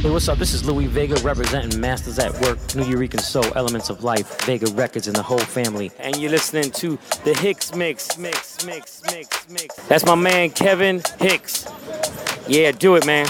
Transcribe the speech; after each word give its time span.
Hey, 0.00 0.08
what's 0.08 0.30
up? 0.30 0.38
This 0.38 0.54
is 0.54 0.64
Louie 0.64 0.86
Vega 0.86 1.14
representing 1.16 1.78
Masters 1.78 2.18
at 2.18 2.32
Work, 2.40 2.56
Nuyorican 2.68 3.20
Soul, 3.20 3.44
Elements 3.54 3.90
of 3.90 4.02
Life, 4.02 4.40
Vega 4.46 4.64
Records, 4.72 5.08
and 5.08 5.14
the 5.14 5.22
whole 5.22 5.36
family. 5.36 5.92
And 5.98 6.16
you're 6.16 6.30
listening 6.30 6.70
to 6.70 6.98
the 7.24 7.34
Hicks 7.34 7.74
Mix, 7.74 8.16
Mix, 8.16 8.64
Mix, 8.64 9.02
Mix, 9.12 9.50
Mix. 9.50 9.74
That's 9.88 10.06
my 10.06 10.14
man 10.14 10.52
Kevin 10.52 11.02
Hicks. 11.18 11.66
Yeah, 12.48 12.72
do 12.72 12.94
it, 12.94 13.04
man. 13.04 13.26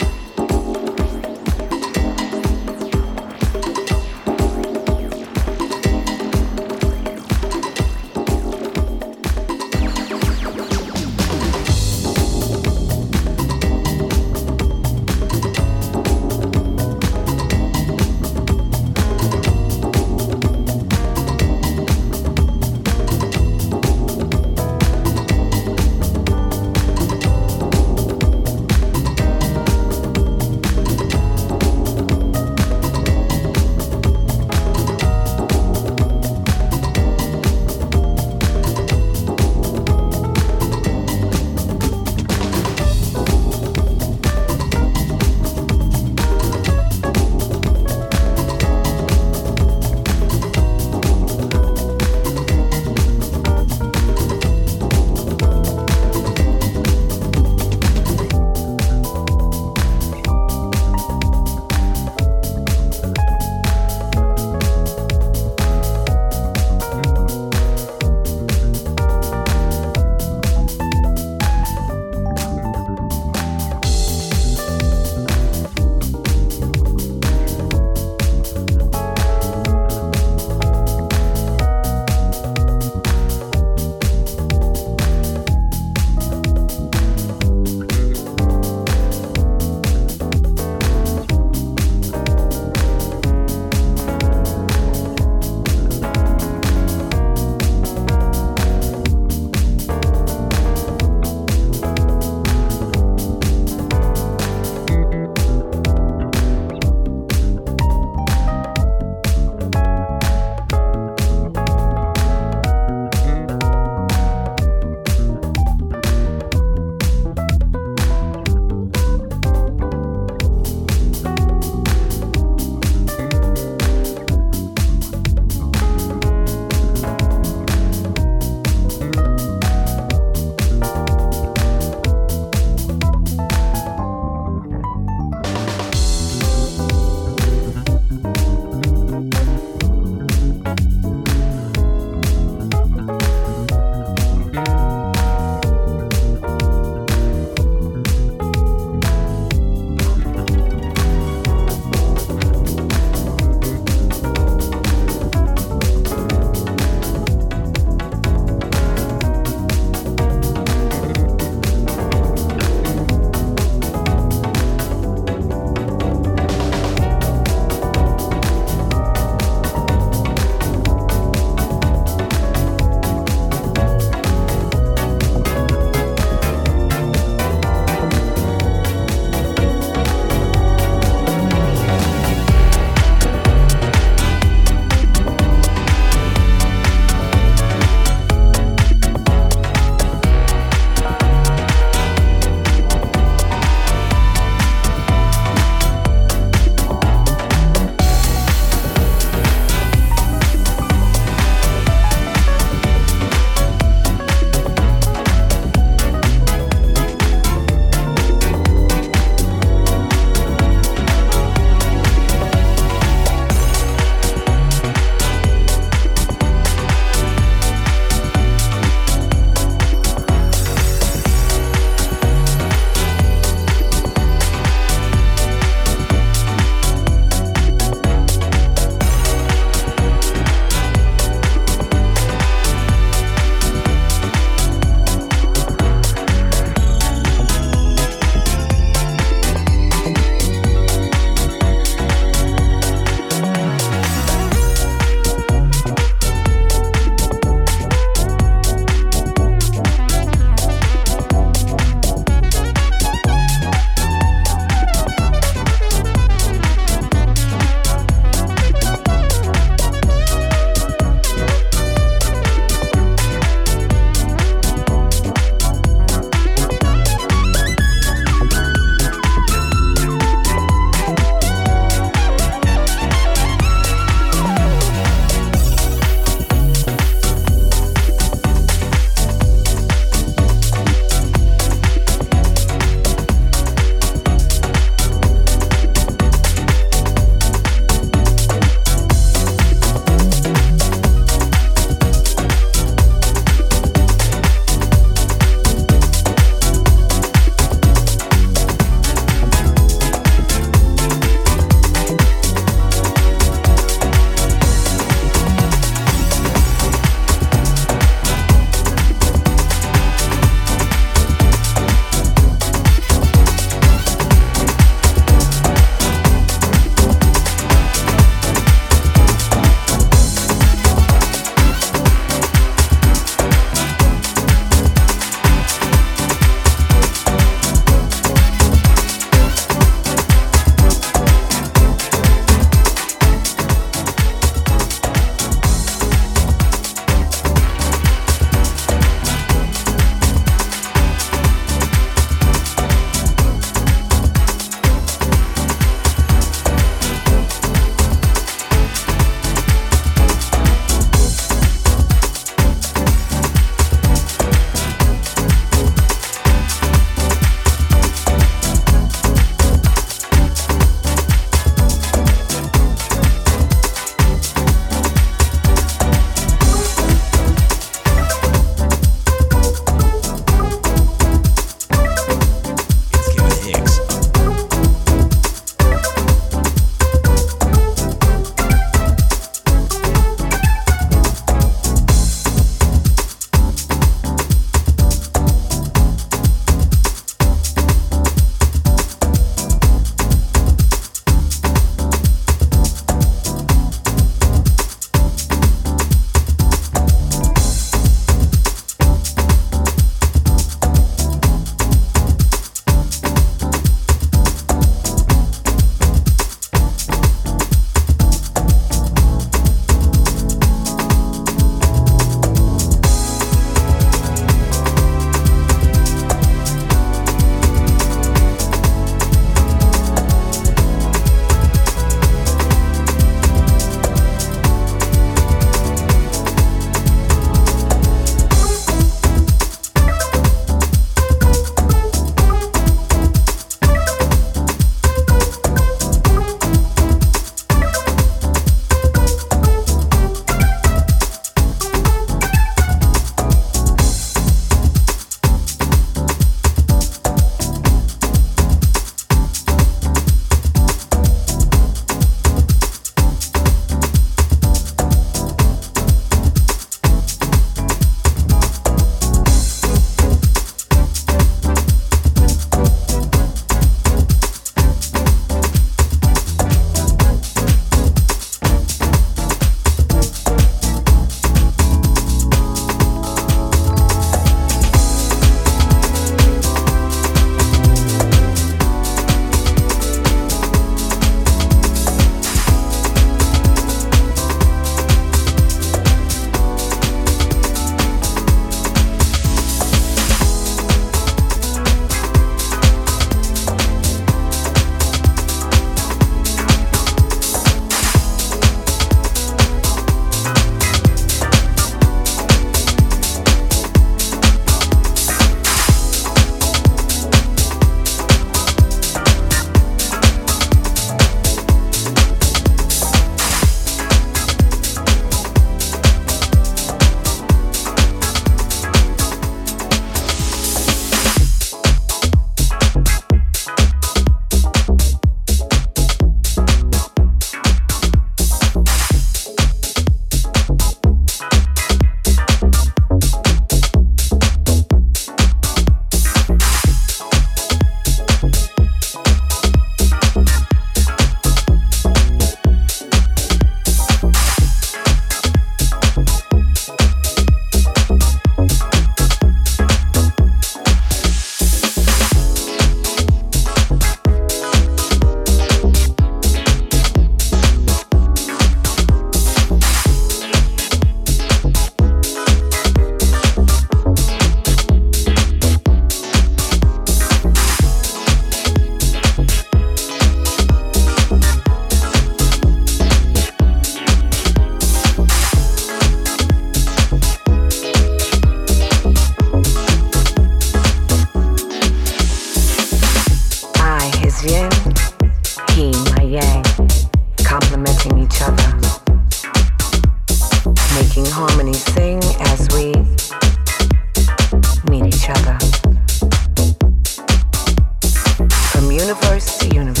the 599.61 599.75
universe. 599.75 600.00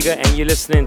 Vega, 0.00 0.18
and 0.18 0.38
you're 0.38 0.46
listening 0.46 0.79